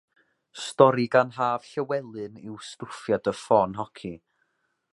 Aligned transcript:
Stori 0.61 1.03
gan 1.15 1.33
Haf 1.35 1.67
Llewelyn 1.73 2.39
yw 2.47 2.57
Stwffia 2.69 3.17
dy 3.27 3.35
ffon 3.41 3.79
hoci. 3.83 4.15